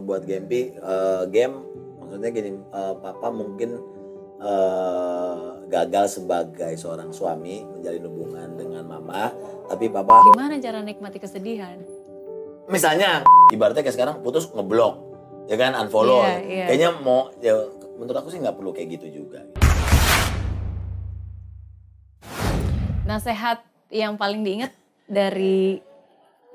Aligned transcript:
kalau 0.00 0.16
buat 0.16 0.24
Gempi 0.24 0.72
eh, 0.72 1.22
game 1.28 1.60
maksudnya 2.00 2.32
gini 2.32 2.56
eh, 2.56 2.94
papa 2.96 3.28
mungkin 3.28 3.76
eh, 4.40 5.38
gagal 5.68 6.16
sebagai 6.16 6.72
seorang 6.80 7.12
suami 7.12 7.60
menjalin 7.68 8.08
hubungan 8.08 8.48
dengan 8.56 8.88
mama 8.88 9.28
tapi 9.68 9.92
papa 9.92 10.24
Gimana 10.32 10.56
cara 10.56 10.80
nikmati 10.80 11.20
kesedihan? 11.20 11.76
misalnya 12.64 13.28
ibaratnya 13.52 13.84
kayak 13.84 13.92
sekarang 13.92 14.16
putus 14.24 14.48
ngeblok 14.48 14.96
ya 15.52 15.60
kan 15.60 15.76
unfollow 15.76 16.24
Iya, 16.24 16.38
iya. 16.48 16.64
kayaknya 16.64 16.90
mau 16.96 17.28
ya 17.36 17.60
menurut 18.00 18.16
aku 18.16 18.32
sih 18.32 18.40
nggak 18.40 18.56
perlu 18.56 18.72
kayak 18.72 18.96
gitu 18.96 19.20
juga 19.20 19.44
Nasehat 23.04 23.60
yang 23.90 24.16
paling 24.16 24.40
diingat 24.40 24.72
dari 25.04 25.82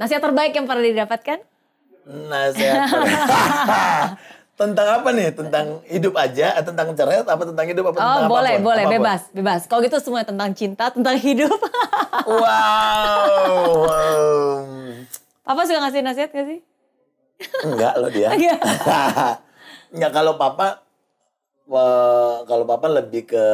nasihat 0.02 0.24
terbaik 0.24 0.56
yang 0.56 0.66
pernah 0.66 0.82
didapatkan? 0.82 1.40
Nasihat 2.06 2.86
tentang 4.56 4.88
apa 4.88 5.10
nih 5.12 5.36
tentang 5.36 5.84
hidup 5.84 6.16
aja 6.16 6.56
tentang 6.62 6.94
cerai 6.94 7.20
apa 7.22 7.44
tentang 7.44 7.66
hidup 7.66 7.92
apa 7.92 7.98
tentang 7.98 8.24
Oh 8.24 8.32
boleh, 8.32 8.54
apa 8.54 8.62
pun? 8.62 8.66
boleh, 8.66 8.84
Apa 8.84 8.88
pun. 8.88 8.96
bebas, 8.96 9.22
bebas. 9.30 9.62
Kalau 9.66 9.82
gitu 9.82 9.98
semua 10.00 10.24
tentang 10.24 10.50
cinta, 10.54 10.88
tentang 10.88 11.18
hidup. 11.18 11.52
wow, 12.24 12.40
wow. 13.84 14.24
Papa 15.44 15.62
suka 15.62 15.80
ngasih 15.80 16.02
nasihat 16.02 16.32
gak 16.32 16.48
sih? 16.48 16.60
enggak 17.62 18.00
loh 18.00 18.08
dia 18.08 18.32
Enggak. 18.32 18.60
enggak 19.94 20.12
kalau 20.14 20.40
papa 20.40 20.80
eh, 21.68 22.36
kalau 22.48 22.64
papa 22.64 22.88
lebih 22.88 23.28
ke 23.28 23.46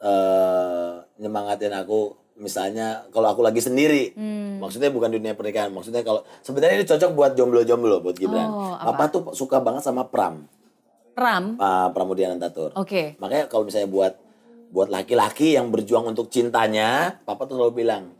eh, 0.00 0.92
nyemangatin 1.18 1.76
aku 1.76 2.16
misalnya 2.38 3.06
kalau 3.10 3.28
aku 3.28 3.42
lagi 3.42 3.58
sendiri 3.58 4.14
Hmm. 4.14 4.58
maksudnya 4.58 4.88
bukan 4.88 5.10
dunia 5.10 5.34
pernikahan 5.34 5.68
maksudnya 5.68 6.00
kalau 6.00 6.22
sebenarnya 6.40 6.78
ini 6.78 6.86
cocok 6.86 7.10
buat 7.12 7.32
jomblo-jomblo 7.34 8.00
buat 8.00 8.14
Gibran 8.14 8.46
Oh, 8.46 8.72
apa? 8.72 8.94
papa 8.94 9.04
tuh 9.10 9.22
suka 9.32 9.58
banget 9.58 9.82
sama 9.82 10.06
pram 10.06 10.46
Ram. 11.12 11.58
uh, 11.58 11.90
Pramudia 11.90 12.30
Nantatur 12.30 12.70
Oke. 12.74 13.18
makanya 13.18 13.46
kalau 13.46 13.66
misalnya 13.66 13.86
buat 13.86 14.14
buat 14.68 14.86
laki-laki 14.86 15.54
yang 15.54 15.68
berjuang 15.68 16.06
untuk 16.06 16.28
cintanya 16.28 17.18
papa 17.22 17.44
tuh 17.44 17.58
selalu 17.58 17.74
bilang 17.76 18.14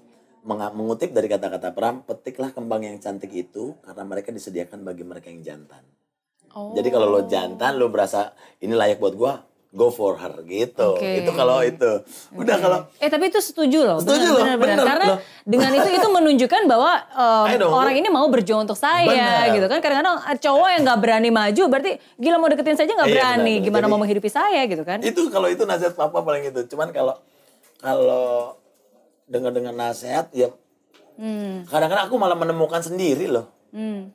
mengutip 0.49 1.13
dari 1.13 1.27
kata-kata 1.27 1.71
pram 1.71 2.01
petiklah 2.01 2.51
kembang 2.51 2.81
yang 2.81 2.97
cantik 2.97 3.29
itu 3.31 3.77
karena 3.81 4.03
mereka 4.03 4.31
disediakan 4.31 4.83
bagi 4.83 5.03
mereka 5.03 5.29
yang 5.29 5.43
jantan 5.43 5.85
Oh. 6.49 6.73
jadi 6.73 6.89
kalau 6.89 7.07
lo 7.07 7.21
jantan 7.23 7.77
lo 7.77 7.87
berasa 7.87 8.33
ini 8.59 8.73
layak 8.73 8.97
buat 8.97 9.13
gua 9.13 9.45
go 9.69 9.89
for 9.89 10.17
her 10.17 10.33
gitu 10.43 10.97
Oke. 10.97 11.21
itu 11.21 11.31
kalau 11.31 11.61
itu 11.61 12.01
udah 12.33 12.57
kalau 12.57 12.79
Eh 12.97 13.07
tapi 13.07 13.29
itu 13.29 13.37
setuju 13.39 13.85
loh. 13.85 14.01
Setuju 14.01 14.17
benar, 14.33 14.33
loh, 14.33 14.41
benar, 14.41 14.57
benar. 14.59 14.87
Karena 14.87 15.07
loh. 15.07 15.19
dengan 15.45 15.71
itu 15.75 15.89
itu 15.93 16.09
menunjukkan 16.17 16.63
bahwa 16.65 16.93
um, 17.13 17.47
orang 17.71 17.95
ini 17.95 18.09
mau 18.09 18.25
berjuang 18.27 18.65
untuk 18.65 18.75
saya 18.75 19.05
Benar. 19.05 19.53
gitu 19.53 19.67
kan. 19.67 19.79
Kadang-kadang 19.79 20.17
cowok 20.35 20.69
yang 20.71 20.83
nggak 20.83 20.99
berani 20.99 21.29
maju 21.31 21.63
berarti 21.69 21.91
gila 22.17 22.37
mau 22.37 22.49
deketin 22.49 22.77
saja 22.77 22.91
nggak 22.91 23.09
Iya, 23.09 23.15
berani. 23.15 23.53
benar. 23.55 23.65
Gimana 23.69 23.83
Jadi- 23.83 23.93
mau 23.93 23.99
menghidupi 23.99 24.31
saya 24.31 24.61
gitu 24.65 24.83
kan. 24.83 24.99
itu 25.01 25.21
kalau 25.29 25.47
itu 25.47 25.63
nasihat 25.63 25.93
papa 25.93 26.17
paling 26.19 26.49
itu 26.49 26.65
cuman 26.67 26.89
kalau 26.89 27.15
kalau 27.77 28.57
dengar 29.25 29.53
dengan 29.53 29.75
nasihat 29.75 30.33
ya 30.33 30.49
Hmm. 31.15 31.67
kadang-kadang 31.67 32.07
aku 32.07 32.15
malah 32.15 32.35
menemukan 32.35 32.79
sendiri 32.79 33.27
loh 33.27 33.51
Hmm. 33.69 34.15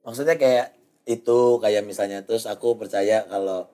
maksudnya 0.00 0.36
kayak 0.36 0.76
itu 1.04 1.38
kayak 1.58 1.82
misalnya 1.82 2.20
terus 2.20 2.44
aku 2.44 2.76
percaya 2.76 3.24
kalau 3.24 3.66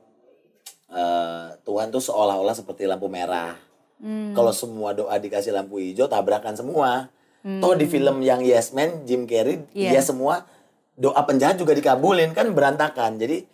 eh, 0.92 1.46
Tuhan 1.64 1.88
tuh 1.88 2.04
seolah-olah 2.04 2.54
seperti 2.54 2.84
lampu 2.86 3.08
merah. 3.08 3.56
Hmm. 4.02 4.34
kalau 4.34 4.50
semua 4.50 4.90
doa 4.98 5.14
dikasih 5.14 5.54
lampu 5.54 5.78
hijau 5.78 6.10
tabrakan 6.10 6.58
semua. 6.58 7.06
Toh 7.42 7.74
di 7.78 7.86
film 7.86 8.18
yang 8.22 8.42
Yes 8.42 8.74
Man 8.74 9.06
Jim 9.06 9.26
Carrey 9.30 9.62
Iya. 9.74 9.98
dia 9.98 10.02
semua 10.02 10.42
doa 10.98 11.22
penjahat 11.22 11.58
juga 11.58 11.70
dikabulin 11.70 12.34
kan 12.34 12.50
berantakan. 12.50 13.18
Jadi 13.18 13.46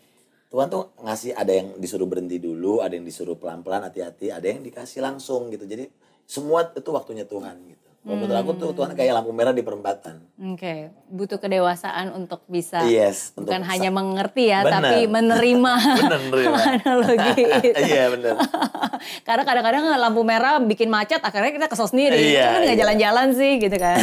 Tuhan 0.48 0.72
tuh 0.72 0.88
ngasih 1.04 1.36
ada 1.36 1.52
yang 1.52 1.76
disuruh 1.76 2.08
berhenti 2.08 2.40
dulu 2.40 2.80
ada 2.80 2.96
yang 2.96 3.04
disuruh 3.04 3.36
pelan-pelan 3.36 3.84
hati-hati 3.92 4.32
ada 4.32 4.48
yang 4.48 4.64
dikasih 4.64 5.04
langsung 5.04 5.52
gitu. 5.52 5.68
Jadi 5.68 5.84
semua 6.24 6.64
itu 6.64 6.90
waktunya 6.96 7.28
Tuhan 7.28 7.56
gitu 7.68 7.87
Kalau 7.98 8.14
menurut 8.14 8.38
aku 8.40 8.52
tuh 8.56 8.70
Tuhan 8.72 8.94
kayak 8.94 9.10
lampu 9.10 9.34
merah 9.34 9.50
di 9.50 9.60
perempatan 9.60 10.22
Oke, 10.54 10.88
butuh 11.10 11.36
kedewasaan 11.36 12.14
untuk 12.14 12.40
bisa 12.46 12.86
Yes, 12.86 13.34
untuk 13.34 13.50
bukan 13.50 13.66
hanya 13.66 13.90
mengerti 13.90 14.48
ya, 14.48 14.62
Benar. 14.64 14.80
tapi 14.80 14.96
menerima 15.10 15.72
menerima. 16.06 16.58
analogi 16.78 17.42
itu. 17.42 17.68
Iya 17.74 18.04
benar. 18.14 18.34
Karena 19.26 19.42
kadang-kadang 19.42 19.82
lampu 19.98 20.22
merah 20.22 20.62
bikin 20.62 20.88
macet, 20.88 21.20
akhirnya 21.20 21.50
kita 21.52 21.66
kesel 21.66 21.90
sendiri. 21.90 22.16
Iya, 22.16 22.48
Cuman 22.48 22.60
nggak 22.64 22.76
iya. 22.78 22.82
jalan-jalan 22.86 23.26
sih, 23.34 23.52
gitu 23.60 23.76
kan? 23.76 23.98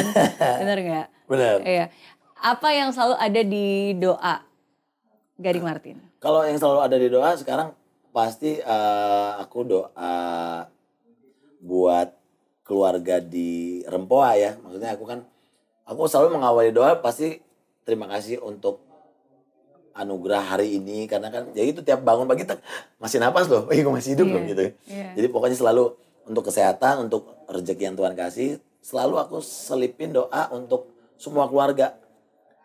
Bener 0.60 0.78
nggak? 0.84 1.08
Benar. 1.32 1.56
Iya. 1.64 1.86
Apa 2.36 2.68
yang 2.76 2.90
selalu 2.92 3.16
ada 3.18 3.42
di 3.42 3.68
doa 3.98 4.36
Gading 5.40 5.66
Martin? 5.66 5.98
Kalau 6.20 6.44
yang 6.44 6.60
selalu 6.60 6.80
ada 6.84 6.98
di 7.00 7.08
doa 7.10 7.32
sekarang 7.40 7.72
pasti 8.12 8.60
eh, 8.60 9.32
aku 9.40 9.66
doa 9.66 10.14
buat 11.60 12.12
keluarga 12.66 13.22
di 13.22 13.82
Rempoa 13.86 14.34
ya. 14.36 14.58
Maksudnya 14.60 14.98
aku 14.98 15.06
kan 15.06 15.24
aku 15.86 16.10
selalu 16.10 16.42
mengawali 16.42 16.74
doa 16.74 16.98
pasti 16.98 17.40
terima 17.86 18.10
kasih 18.10 18.42
untuk 18.42 18.82
anugerah 19.96 20.44
hari 20.58 20.76
ini 20.76 21.08
karena 21.08 21.32
kan 21.32 21.56
ya 21.56 21.64
itu 21.64 21.80
tiap 21.80 22.04
bangun 22.04 22.28
pagi 22.28 22.44
tak 22.44 22.60
masih 23.00 23.22
napas 23.22 23.48
loh, 23.48 23.64
gue 23.70 23.80
masih 23.96 24.18
hidup 24.20 24.28
Iya, 24.28 24.34
loh 24.36 24.42
gitu. 24.44 24.64
iya. 24.92 25.08
Jadi 25.16 25.28
pokoknya 25.32 25.56
selalu 25.56 25.96
untuk 26.28 26.52
kesehatan, 26.52 27.08
untuk 27.08 27.32
rezeki 27.48 27.94
yang 27.94 27.96
Tuhan 27.96 28.12
kasih, 28.18 28.60
selalu 28.84 29.16
aku 29.24 29.40
selipin 29.40 30.12
doa 30.12 30.52
untuk 30.52 30.92
semua 31.16 31.48
keluarga. 31.48 31.96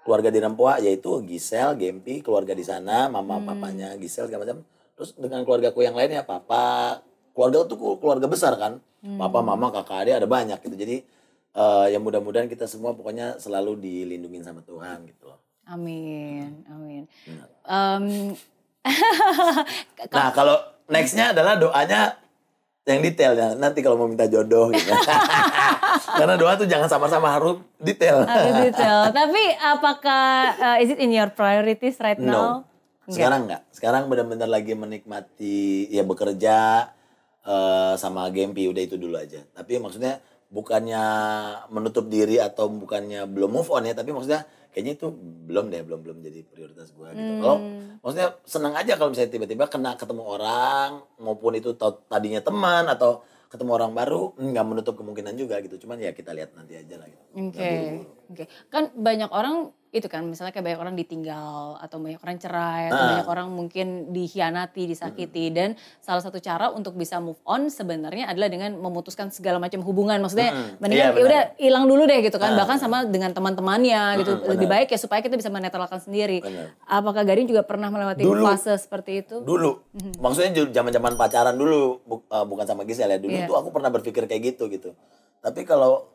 Keluarga 0.00 0.32
di 0.32 0.40
Rempoa 0.40 0.80
yaitu 0.80 1.22
Gisel, 1.22 1.76
Gempi, 1.76 2.24
keluarga 2.24 2.56
di 2.56 2.64
sana, 2.64 3.06
mama 3.12 3.36
papanya 3.44 3.94
Gisel 4.00 4.26
segala 4.26 4.48
macam. 4.48 4.64
Terus 4.96 5.12
dengan 5.14 5.44
keluargaku 5.46 5.84
yang 5.86 5.94
lainnya 5.94 6.24
papa, 6.24 6.98
keluarga 7.32 7.64
itu 7.64 7.74
keluarga 7.98 8.26
besar 8.26 8.54
kan. 8.56 8.78
Papa, 9.00 9.41
mama, 9.41 9.72
kakak, 9.72 10.04
adik 10.04 10.14
ada 10.20 10.28
banyak 10.28 10.58
gitu. 10.60 10.76
Jadi 10.76 10.96
eh 11.50 11.86
ya 11.91 11.98
mudah-mudahan 11.98 12.46
kita 12.46 12.68
semua 12.68 12.94
pokoknya 12.94 13.41
selalu 13.41 13.80
dilindungin 13.80 14.44
sama 14.44 14.62
Tuhan 14.62 15.02
gitu 15.08 15.26
loh. 15.26 15.41
Amin, 15.66 16.62
amin. 16.66 17.06
Benar. 17.26 17.48
Em, 17.64 18.04
Nah 20.14 20.30
kalau 20.32 20.56
nextnya 20.86 21.30
adalah 21.32 21.56
doanya 21.56 22.16
yang 22.84 23.00
detail 23.00 23.32
ya. 23.36 23.48
Nanti 23.54 23.84
kalau 23.84 23.97
mau 24.00 24.08
minta 24.10 24.26
jodoh 24.26 24.72
gitu. 24.72 24.91
Karena 26.18 26.34
doa 26.34 26.58
tuh 26.58 26.66
jangan 26.66 26.91
sama-sama 26.91 27.30
harus 27.30 27.60
detail. 27.78 28.24
Harus 28.24 28.72
detail. 28.72 29.14
Tapi 29.14 29.42
apakah 29.56 30.26
uh, 30.58 30.76
is 30.82 30.91
it 30.91 30.98
in 30.98 31.14
your 31.14 31.30
priorities 31.30 32.00
right 32.02 32.18
No. 32.18 32.26
now? 32.26 32.50
Sekarang 33.06 33.47
enggak. 33.47 33.62
Sekarang 33.70 34.02
benar-benar 34.06 34.47
lagi 34.47 34.74
menikmati 34.74 35.91
ya 35.91 36.02
bekerja 36.02 36.91
eh, 37.50 37.94
sama 37.98 38.30
Gempi 38.30 38.70
udah 38.70 38.82
itu 38.86 38.94
dulu 38.94 39.18
aja. 39.18 39.42
Tapi 39.50 39.82
maksudnya 39.82 40.22
bukannya 40.50 41.04
menutup 41.70 42.10
diri 42.10 42.38
atau 42.38 42.70
bukannya 42.70 43.26
belum 43.26 43.50
move 43.50 43.70
on 43.70 43.86
ya, 43.86 43.94
tapi 43.94 44.10
maksudnya 44.10 44.46
kayaknya 44.70 44.92
itu 44.98 45.06
belum 45.46 45.70
deh, 45.70 45.82
belum 45.82 46.00
belum 46.02 46.18
jadi 46.22 46.46
prioritas 46.46 46.94
gua 46.94 47.14
gitu. 47.14 47.32
Kalau 47.42 47.56
maksudnya 48.02 48.28
senang 48.46 48.74
aja 48.74 48.98
kalau 48.98 49.14
misalnya 49.14 49.30
tiba-tiba 49.34 49.64
kena 49.66 49.94
ketemu 49.94 50.22
orang 50.26 51.02
maupun 51.22 51.54
itu 51.58 51.74
tadinya 52.06 52.42
teman 52.42 52.86
atau 52.86 53.22
ketemu 53.50 53.70
orang 53.74 53.92
baru 53.94 54.30
nggak 54.38 54.66
menutup 54.66 54.94
kemungkinan 54.94 55.34
juga 55.34 55.58
gitu. 55.62 55.74
Cuman 55.86 55.98
ya 55.98 56.14
kita 56.14 56.30
lihat 56.30 56.54
nanti 56.54 56.78
aja 56.78 56.98
lah 56.98 57.06
gitu. 57.10 57.22
Oke, 57.34 57.58
buru-buru. 57.58 58.02
oke. 58.30 58.44
Kan 58.70 58.84
banyak 58.94 59.30
orang 59.30 59.74
itu 59.90 60.06
kan, 60.06 60.22
misalnya 60.22 60.50
kayak 60.50 60.64
banyak 60.64 60.80
orang 60.80 60.94
ditinggal 60.94 61.50
atau 61.76 61.98
banyak 61.98 62.18
orang 62.18 62.36
cerai 62.36 62.82
atau 62.86 62.96
Ah. 62.96 63.08
banyak 63.10 63.28
orang 63.28 63.48
mungkin 63.48 63.86
dikhianati, 64.08 64.86
disakiti 64.86 65.50
dan 65.50 65.74
salah 65.98 66.18
satu 66.18 66.38
cara 66.38 66.70
untuk 66.70 66.94
bisa 66.94 67.18
move 67.18 67.42
on 67.42 67.66
sebenarnya 67.66 68.26
adalah 68.26 68.46
dengan 68.46 68.74
memutuskan 68.76 69.28
segala 69.28 69.58
macam 69.58 69.82
hubungan. 69.82 70.16
Maksudnya 70.16 70.50
Mm-mm. 70.50 70.78
mendingan 70.78 71.10
ya 71.10 71.20
udah 71.20 71.42
hilang 71.56 71.84
dulu 71.84 72.02
deh 72.04 72.22
gitu 72.22 72.36
kan, 72.36 72.54
Ah. 72.54 72.56
bahkan 72.56 72.78
sama 72.78 73.02
dengan 73.02 73.30
teman-temannya 73.30 74.02
gitu. 74.16 74.32
Mm-mm, 74.36 74.48
Lebih 74.48 74.66
baik 74.68 74.88
ya 74.88 74.98
supaya 74.98 75.20
kita 75.20 75.34
bisa 75.34 75.48
menetralkan 75.48 75.98
sendiri. 75.98 76.38
Benar. 76.40 76.70
Apakah 76.80 77.22
Gading 77.22 77.46
juga 77.46 77.62
pernah 77.62 77.86
melewati 77.88 78.22
Dulu. 78.22 78.42
fase 78.44 78.74
seperti 78.76 79.20
itu? 79.20 79.42
dulu 79.42 79.82
maksudnya 80.16 80.50
ju- 80.53 80.70
zaman-zaman 80.70 81.15
pacaran 81.15 81.54
dulu 81.54 81.98
uh, 82.28 82.44
bukan 82.44 82.62
sama 82.62 82.82
Gisel 82.82 83.09
ya 83.09 83.16
dulu 83.16 83.32
Iya. 83.32 83.47
tuh 83.47 83.56
aku 83.56 83.68
pernah 83.70 83.88
berpikir 83.88 84.24
kayak 84.24 84.54
gitu 84.54 84.66
gitu 84.66 84.94
tapi 85.38 85.62
kalau 85.62 86.06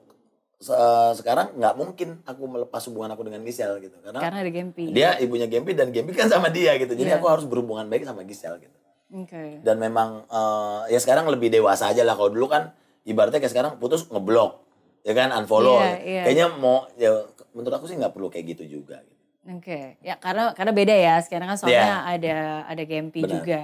sekarang 1.11 1.51
nggak 1.53 1.73
mungkin 1.75 2.09
aku 2.23 2.43
melepas 2.45 2.81
hubungan 2.85 3.11
aku 3.11 3.23
dengan 3.23 3.43
Gisel 3.43 3.77
gitu 3.79 3.97
karena, 3.99 4.19
Karena 4.19 4.37
ada 4.39 4.51
Gempi. 4.51 4.89
dia 4.89 5.19
ibunya 5.19 5.45
Gempi 5.45 5.71
dan 5.71 5.91
Gempi 5.91 6.11
kan 6.11 6.27
sama 6.27 6.47
dia 6.47 6.75
gitu 6.75 6.91
jadi 6.91 7.11
Iya. 7.11 7.17
aku 7.17 7.27
harus 7.27 7.45
berhubungan 7.45 7.85
baik 7.85 8.03
sama 8.03 8.23
Gisel 8.23 8.57
gitu 8.57 8.77
Oke. 9.13 9.59
dan 9.61 9.75
memang 9.77 10.23
uh, 10.27 10.87
ya 10.87 10.97
sekarang 10.97 11.27
lebih 11.27 11.49
dewasa 11.49 11.91
aja 11.91 12.01
lah 12.01 12.13
kalau 12.13 12.31
dulu 12.31 12.47
kan 12.47 12.71
ibaratnya 13.03 13.37
kayak 13.37 13.51
sekarang 13.51 13.71
putus 13.77 14.07
ngeblok 14.07 14.63
ya 15.03 15.13
kan 15.13 15.29
unfollow 15.31 15.77
Iya, 15.77 15.93
iya. 16.01 16.21
kayaknya 16.23 16.47
mau 16.51 16.87
ya 16.95 17.11
menurut 17.51 17.75
aku 17.75 17.85
sih 17.85 17.95
nggak 17.95 18.11
perlu 18.11 18.27
kayak 18.27 18.57
gitu 18.57 18.81
juga 18.81 18.99
gitu. 18.99 19.13
Oke, 19.45 20.01
ya 20.01 20.17
karena 20.17 20.57
karena 20.57 20.73
beda 20.73 20.89
ya. 20.91 21.15
Sekarang 21.21 21.45
kan 21.45 21.53
soalnya 21.53 21.77
Iya. 21.77 22.17
ada 22.17 22.35
ada 22.65 22.83
Gempi 22.83 23.21
Benar. 23.21 23.33
juga. 23.37 23.63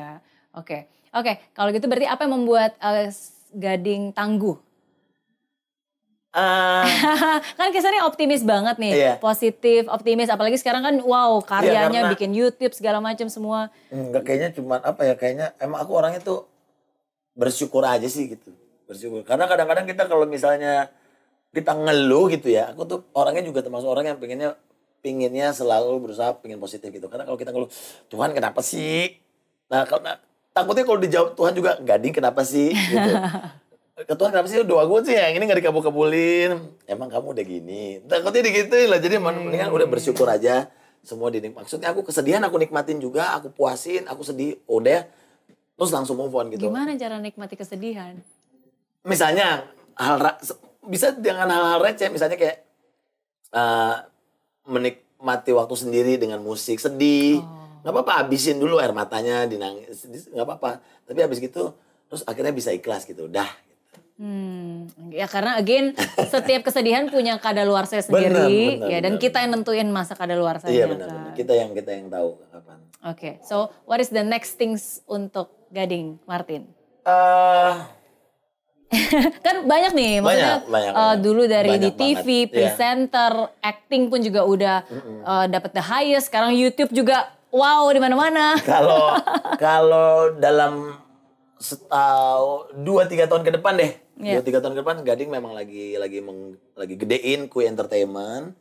Oke, 0.54 0.86
oke. 1.10 1.34
Kalau 1.52 1.74
gitu 1.74 1.90
berarti 1.90 2.06
apa 2.06 2.22
yang 2.22 2.38
membuat 2.38 2.78
eh, 2.78 3.10
Gading 3.52 4.14
tangguh? 4.14 4.56
Ah, 6.32 6.88
kan 7.60 7.76
kesannya 7.76 8.08
optimis 8.08 8.48
banget 8.48 8.80
nih, 8.80 8.94
Iya. 8.96 9.14
positif, 9.20 9.84
optimis. 9.92 10.32
Apalagi 10.32 10.56
sekarang 10.56 10.80
kan, 10.80 10.96
wow, 11.04 11.44
karyanya 11.44 12.08
karena- 12.08 12.12
bikin 12.16 12.32
YouTube 12.32 12.72
segala 12.72 13.04
macam 13.04 13.28
semua. 13.28 13.68
enggak 13.92 14.24
kayaknya 14.24 14.50
cuman 14.56 14.80
apa 14.80 15.02
ya 15.04 15.16
kayaknya 15.20 15.52
emang 15.60 15.84
aku 15.84 15.92
orangnya 15.92 16.24
tuh 16.24 16.48
bersyukur 17.36 17.84
aja 17.84 18.08
sih 18.08 18.32
gitu. 18.32 18.56
Bersyukur. 18.88 19.28
Karena 19.28 19.44
kadang-kadang 19.44 19.84
kita 19.84 20.08
kalau 20.08 20.24
misalnya 20.24 20.88
kita 21.52 21.76
ngeluh 21.76 22.32
gitu 22.32 22.48
ya, 22.48 22.72
aku 22.72 22.88
tuh 22.88 23.00
orangnya 23.12 23.44
juga 23.44 23.60
termasuk 23.60 23.92
orang 23.92 24.16
yang 24.16 24.18
pengennya 24.18 24.56
pinginnya 25.04 25.52
selalu 25.52 26.00
berusaha 26.00 26.32
pingin 26.40 26.64
positif 26.64 26.88
gitu. 26.88 27.12
Karena 27.12 27.28
kalau 27.28 27.36
kita 27.36 27.52
ngeluh, 27.52 27.68
Tuhan 28.08 28.32
kenapa 28.32 28.64
sih? 28.64 29.20
Nah, 29.68 29.84
kalau 29.84 30.00
nah, 30.00 30.16
takutnya 30.52 30.88
kalau 30.88 31.00
dijawab 31.00 31.30
Tuhan 31.36 31.52
juga, 31.52 31.76
gading 31.84 32.16
kenapa 32.16 32.48
sih? 32.48 32.72
Gitu. 32.72 33.12
Ke 34.08 34.14
Tuhan 34.18 34.30
kenapa 34.34 34.48
sih 34.50 34.62
doa 34.66 34.84
gue 34.88 35.00
sih 35.06 35.16
yang 35.16 35.38
ini 35.38 35.44
gak 35.46 35.60
dikabul-kabulin? 35.62 36.52
Emang 36.90 37.10
kamu 37.12 37.38
udah 37.38 37.46
gini? 37.46 37.84
Takutnya 38.06 38.42
digituin 38.42 38.88
lah. 38.90 39.00
Jadi 39.00 39.16
mendingan 39.22 39.70
udah 39.70 39.88
bersyukur 39.88 40.26
aja. 40.26 40.70
Semua 41.02 41.34
dinik. 41.34 41.54
Maksudnya 41.54 41.94
aku 41.94 42.06
kesedihan 42.06 42.42
aku 42.46 42.62
nikmatin 42.62 43.02
juga, 43.02 43.34
aku 43.34 43.50
puasin, 43.50 44.06
aku 44.06 44.22
sedih, 44.22 44.62
udah. 44.70 45.06
Terus 45.78 45.92
langsung 45.94 46.18
move 46.18 46.34
on 46.34 46.54
gitu. 46.54 46.70
Gimana 46.70 46.94
cara 46.94 47.18
nikmati 47.18 47.58
kesedihan? 47.58 48.18
Misalnya 49.02 49.66
hal 49.98 50.38
bisa 50.86 51.14
dengan 51.18 51.50
hal-hal 51.50 51.82
receh, 51.82 52.10
misalnya 52.14 52.38
kayak 52.38 52.62
eh, 53.50 53.96
menikmati 54.70 55.52
waktu 55.58 55.76
sendiri 55.78 56.22
dengan 56.22 56.42
musik 56.42 56.78
sedih. 56.78 57.42
nggak 57.82 57.98
apa-apa 57.98 58.14
habisin 58.22 58.62
dulu 58.62 58.78
air 58.78 58.94
matanya 58.94 59.50
dinangis 59.50 60.06
nggak 60.06 60.46
apa-apa 60.46 60.86
tapi 61.02 61.26
habis 61.26 61.42
gitu 61.42 61.74
terus 62.06 62.22
akhirnya 62.30 62.54
bisa 62.54 62.70
ikhlas 62.70 63.10
gitu 63.10 63.26
dah 63.26 63.50
Hmm, 64.22 64.86
ya 65.10 65.26
karena 65.26 65.58
again 65.58 65.98
setiap 66.34 66.70
kesedihan 66.70 67.10
punya 67.10 67.42
kadaluarsa 67.42 67.98
sendiri 68.06 68.78
Benar, 68.78 68.86
benar, 68.86 68.90
ya 68.94 68.98
dan 69.02 69.14
benar. 69.18 69.24
kita 69.26 69.38
yang 69.42 69.52
nentuin 69.58 69.90
masa 69.90 70.14
kadaluarsanya 70.14 70.70
iya 70.70 70.86
kan. 70.86 70.94
benar-benar 70.94 71.34
kita 71.34 71.54
yang 71.58 71.70
kita 71.74 71.90
yang 71.98 72.06
tahu 72.06 72.38
kapan 72.54 72.78
Oke, 73.02 73.42
so 73.42 73.74
what 73.90 73.98
is 73.98 74.14
the 74.14 74.22
next 74.22 74.62
things 74.62 75.02
untuk 75.10 75.50
Gading 75.74 76.22
Martin? 76.30 76.70
eh 77.02 77.74
kan 79.46 79.66
banyak 79.66 79.96
nih, 79.96 80.14
maksudnya 80.20 80.62
Banyak, 80.62 80.70
banyak, 80.70 80.94
uh, 80.94 81.16
dulu 81.18 81.44
dari 81.48 81.80
di 81.80 81.90
Banyak 81.90 81.98
TV, 81.98 82.28
banget, 82.28 82.28
iya. 82.28 82.54
presenter, 82.54 83.34
acting 83.64 84.12
pun 84.12 84.20
juga 84.20 84.44
udah 84.44 84.78
uh, 85.24 85.46
dapat 85.48 85.72
the 85.72 85.82
highest. 85.82 86.28
Sekarang 86.28 86.52
YouTube 86.52 86.92
juga 86.92 87.32
wow 87.50 87.88
di 87.88 87.98
mana-mana. 88.04 88.60
kalau 88.62 89.16
kalau 89.64 90.36
dalam 90.38 90.92
setahun 91.62 92.74
dua 92.82 93.06
tiga 93.06 93.30
tahun 93.30 93.46
ke 93.46 93.62
depan 93.62 93.78
deh. 93.78 93.94
Iya. 94.18 94.42
dua 94.42 94.44
tiga 94.44 94.60
tahun 94.60 94.74
ke 94.76 94.82
depan 94.82 94.98
Gading 95.06 95.30
memang 95.30 95.54
lagi 95.54 95.96
lagi 95.96 96.20
meng- 96.20 96.58
lagi 96.74 96.98
gedein 96.98 97.46
Kui 97.46 97.70
Entertainment. 97.70 98.58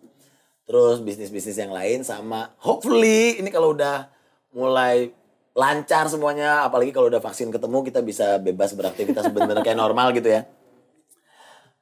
Terus 0.69 1.03
bisnis 1.03 1.33
bisnis 1.33 1.59
yang 1.59 1.73
lain 1.73 2.07
sama 2.07 2.53
hopefully 2.63 3.41
ini 3.41 3.49
kalau 3.51 3.75
udah 3.75 4.07
mulai 4.55 5.11
lancar 5.57 6.07
semuanya 6.07 6.63
apalagi 6.63 6.95
kalau 6.95 7.11
udah 7.11 7.19
vaksin 7.19 7.51
ketemu 7.51 7.83
kita 7.83 8.01
bisa 8.07 8.39
bebas 8.39 8.71
beraktivitas 8.77 9.27
bener 9.35 9.59
kayak 9.65 9.81
normal 9.81 10.13
gitu 10.15 10.31
ya. 10.31 10.47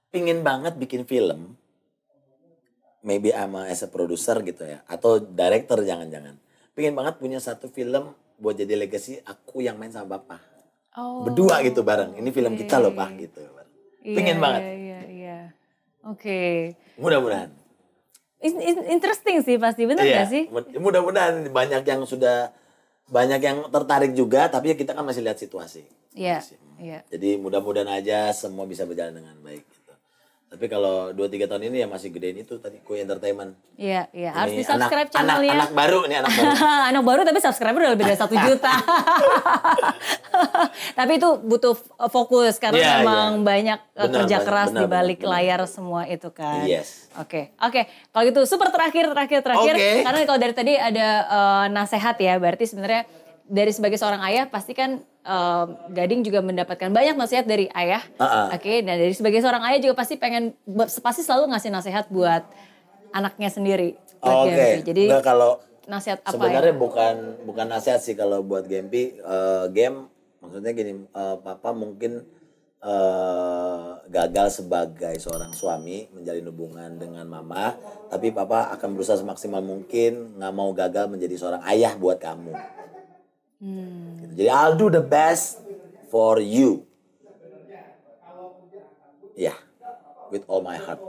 Pingin 0.08 0.40
banget 0.40 0.78
bikin 0.80 1.04
film 1.04 1.58
maybe 3.04 3.30
I'm 3.30 3.54
a, 3.54 3.70
as 3.70 3.84
a 3.84 3.88
producer 3.90 4.38
gitu 4.40 4.64
ya 4.64 4.80
atau 4.88 5.20
director 5.20 5.82
jangan-jangan. 5.82 6.38
Pingin 6.72 6.94
banget 6.94 7.18
punya 7.18 7.42
satu 7.42 7.68
film 7.68 8.14
buat 8.38 8.54
jadi 8.54 8.78
legacy 8.78 9.18
aku 9.26 9.66
yang 9.66 9.76
main 9.76 9.90
sama 9.90 10.16
bapak 10.16 10.57
Oh, 10.96 11.28
berdua 11.28 11.60
gitu 11.66 11.84
bareng. 11.84 12.16
Ini 12.16 12.28
film 12.32 12.56
kita 12.56 12.80
loh 12.80 12.94
pak 12.96 13.10
gitu. 13.18 13.42
Pingin 14.02 14.38
iya, 14.38 14.42
banget. 14.42 14.60
Iya, 14.62 14.74
iya, 14.76 15.00
iya. 15.10 15.38
Oke. 16.08 16.72
mudah-mudahan. 16.96 17.52
In- 18.38 18.62
in- 18.62 18.86
Interesting 18.96 19.42
sih 19.42 19.58
pasti, 19.58 19.82
benar 19.84 20.06
Iya, 20.06 20.24
gak 20.24 20.30
sih? 20.30 20.44
mud- 20.48 20.70
mudah-mudahan 20.78 21.50
banyak 21.50 21.82
yang 21.82 22.00
sudah 22.06 22.54
banyak 23.10 23.40
yang 23.42 23.58
tertarik 23.72 24.12
juga 24.14 24.46
tapi 24.46 24.72
ya 24.72 24.76
kita 24.78 24.94
kan 24.94 25.02
masih 25.04 25.26
lihat 25.26 25.36
situasi. 25.40 25.84
Iya, 26.18 26.42
iya. 26.80 26.98
jadi 27.06 27.38
mudah-mudahan 27.38 27.86
aja 27.86 28.34
semua 28.34 28.66
bisa 28.66 28.82
berjalan 28.82 29.22
dengan 29.22 29.38
baik 29.38 29.62
tapi 30.48 30.64
kalau 30.64 31.12
2-3 31.12 31.44
tahun 31.44 31.62
ini 31.68 31.84
ya 31.84 31.88
masih 31.92 32.08
gedein 32.08 32.40
itu 32.40 32.56
tadi 32.56 32.80
Kui 32.80 33.04
Entertainment 33.04 33.52
Iya, 33.76 34.08
iya. 34.16 34.32
Harus 34.32 34.56
di 34.56 34.64
subscribe 34.64 35.06
anak, 35.06 35.12
channelnya. 35.12 35.52
anak, 35.52 35.68
anak 35.68 35.72
baru 35.76 36.00
nih 36.08 36.16
anak 36.24 36.30
baru 36.32 36.52
Anak 36.88 37.02
baru 37.04 37.20
tapi 37.28 37.38
subscriber 37.44 37.80
udah 37.84 37.92
lebih 37.92 38.06
dari 38.08 38.18
satu 38.18 38.34
juta. 38.34 38.74
tapi 40.98 41.12
itu 41.20 41.28
butuh 41.44 41.76
fokus 42.08 42.56
karena 42.56 42.80
Iya, 42.80 42.92
memang 43.04 43.30
iya. 43.38 43.44
banyak 43.44 43.78
uh, 43.92 44.00
Benar, 44.08 44.14
kerja 44.16 44.36
benar, 44.40 44.48
keras 44.48 44.68
benar, 44.72 44.80
di 44.80 44.84
balik 44.88 45.18
benar, 45.20 45.28
benar. 45.28 45.44
layar 45.44 45.60
semua 45.68 46.00
itu 46.08 46.28
kan. 46.32 46.64
Yes. 46.64 47.12
Oke, 47.20 47.52
oke. 47.60 47.84
Kalau 47.84 48.24
gitu 48.24 48.40
super 48.48 48.72
terakhir, 48.72 49.04
terakhir, 49.04 49.44
terakhir. 49.44 49.74
Oke. 49.76 49.90
Karena 50.00 50.18
kalau 50.24 50.40
dari 50.40 50.54
tadi 50.56 50.72
ada 50.80 51.08
uh, 51.28 51.66
nasehat 51.68 52.16
ya, 52.24 52.40
berarti 52.40 52.64
sebenarnya 52.64 53.04
dari 53.48 53.72
sebagai 53.72 54.00
seorang 54.00 54.20
ayah 54.28 54.48
pasti 54.48 54.72
kan 54.72 55.00
uh, 55.28 55.68
Gading 55.92 56.24
juga 56.24 56.40
mendapatkan 56.40 56.88
banyak 56.88 57.14
nasihat 57.14 57.44
dari 57.44 57.68
ayah. 57.76 58.00
Uh-uh. 58.16 58.56
Oke, 58.56 58.80
dan 58.80 58.96
dari 58.96 59.12
sebagai 59.12 59.44
seorang 59.44 59.60
ayah 59.68 59.78
juga 59.84 59.94
pasti 60.00 60.16
pengen 60.16 60.56
pasti 61.04 61.20
selalu 61.20 61.52
ngasih 61.52 61.70
nasihat 61.70 62.08
buat 62.08 62.48
anaknya 63.12 63.52
sendiri. 63.52 64.00
buat 64.18 64.48
Oke, 64.48 64.50
Gempi. 64.50 64.80
Jadi 64.88 65.04
Nggak, 65.12 65.24
kalau 65.24 65.60
nasihat 65.88 66.20
apa 66.20 66.36
sebenarnya 66.36 66.74
ya? 66.76 66.78
bukan 66.78 67.14
bukan 67.48 67.66
nasihat 67.66 68.00
sih 68.04 68.12
kalau 68.12 68.44
buat 68.44 68.68
Gempi 68.68 69.16
eh, 69.16 69.66
game 69.72 70.12
maksudnya 70.44 70.76
gini 70.76 71.08
eh, 71.08 71.36
papa 71.40 71.72
mungkin 71.72 72.28
eh, 72.84 73.88
gagal 74.12 74.60
sebagai 74.60 75.16
seorang 75.16 75.56
suami 75.56 76.12
menjalin 76.12 76.44
hubungan 76.52 76.90
dengan 77.00 77.24
mama 77.24 77.72
tapi 78.12 78.28
papa 78.36 78.68
akan 78.76 78.88
berusaha 78.92 79.16
semaksimal 79.16 79.64
mungkin 79.64 80.36
nggak 80.36 80.52
mau 80.52 80.68
gagal 80.76 81.08
menjadi 81.08 81.40
seorang 81.40 81.64
ayah 81.72 81.96
buat 81.96 82.20
kamu 82.20 82.77
Hmm. 83.58 84.38
Jadi 84.38 84.46
I'll 84.46 84.78
do 84.78 84.86
the 84.86 85.02
best 85.02 85.58
for 86.08 86.38
you 86.38 86.86
ya 89.34 89.54
with 90.30 90.46
all 90.46 90.62
my 90.62 90.78
heart 90.78 90.98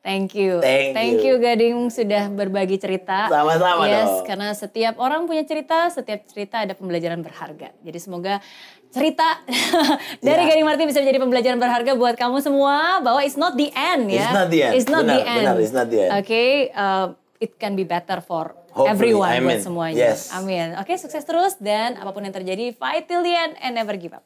Thank 0.00 0.32
you. 0.32 0.64
Thank 0.64 1.20
you 1.20 1.36
you. 1.36 1.44
Gading 1.44 1.92
sudah 1.92 2.32
berbagi 2.32 2.80
cerita. 2.80 3.28
Sama-sama 3.28 3.84
Yes, 3.84 4.08
dong. 4.08 4.24
karena 4.24 4.48
setiap 4.56 4.96
orang 4.96 5.28
punya 5.28 5.44
cerita, 5.44 5.92
setiap 5.92 6.24
cerita 6.24 6.64
ada 6.64 6.72
pembelajaran 6.72 7.20
berharga. 7.20 7.76
Jadi 7.84 7.98
semoga 8.00 8.40
cerita 8.88 9.44
dari 10.24 10.40
Ya. 10.40 10.48
Gading 10.48 10.64
Martin 10.64 10.88
bisa 10.88 11.04
menjadi 11.04 11.20
pembelajaran 11.20 11.60
berharga 11.60 11.92
buat 11.92 12.16
kamu 12.16 12.40
semua 12.40 13.04
bahwa 13.04 13.20
it's 13.20 13.36
not 13.36 13.60
the 13.60 13.68
end 13.76 14.08
ya. 14.08 14.24
It's 14.24 14.32
not 14.32 14.48
the 14.48 14.60
end. 14.64 14.72
It's 14.72 14.88
not 14.88 15.02
Benar, 15.04 15.12
the 15.12 15.20
end. 15.20 15.44
benar, 15.44 15.56
it's 15.60 15.74
not 15.76 15.86
the 15.92 16.00
end. 16.00 16.12
Oke, 16.16 16.44
uh, 16.72 17.06
it 17.36 17.52
can 17.60 17.76
be 17.76 17.84
better 17.84 18.24
for 18.24 18.56
Hopefully, 18.70 19.14
everyone 19.14 19.38
buat 19.42 19.58
amin. 19.58 19.66
semuanya. 19.66 19.98
Yes. 19.98 20.30
Amin. 20.30 20.78
Oke, 20.78 20.94
sukses 20.94 21.26
terus 21.26 21.58
dan 21.58 21.98
apa 21.98 22.10
pun 22.14 22.22
yang 22.22 22.34
terjadi, 22.34 22.70
fight 22.74 23.10
till 23.10 23.22
the 23.22 23.34
end 23.34 23.58
and 23.58 23.74
never 23.74 23.98
give 23.98 24.14
up. 24.14 24.22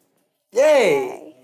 Yay! 0.53 1.33
Ya, 1.33 1.44